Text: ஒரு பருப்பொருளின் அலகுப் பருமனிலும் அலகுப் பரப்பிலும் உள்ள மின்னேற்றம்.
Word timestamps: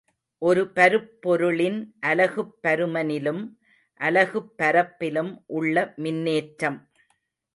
ஒரு 0.41 0.61
பருப்பொருளின் 0.75 1.77
அலகுப் 2.01 2.55
பருமனிலும் 2.63 3.43
அலகுப் 3.99 4.49
பரப்பிலும் 4.57 5.31
உள்ள 5.57 5.75
மின்னேற்றம். 5.97 6.79